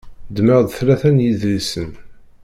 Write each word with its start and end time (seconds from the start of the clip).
Ddmeɣ-d 0.29 0.69
tlata 0.77 1.09
n 1.15 1.23
yidlisen. 1.23 1.91